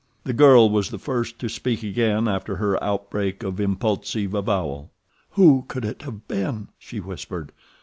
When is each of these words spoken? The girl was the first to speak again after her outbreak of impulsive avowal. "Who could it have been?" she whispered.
The 0.23 0.33
girl 0.33 0.67
was 0.67 0.89
the 0.89 0.97
first 0.97 1.37
to 1.37 1.47
speak 1.47 1.83
again 1.83 2.27
after 2.27 2.55
her 2.55 2.83
outbreak 2.83 3.43
of 3.43 3.59
impulsive 3.59 4.33
avowal. 4.33 4.89
"Who 5.33 5.65
could 5.67 5.85
it 5.85 6.01
have 6.01 6.27
been?" 6.27 6.69
she 6.79 6.99
whispered. 6.99 7.51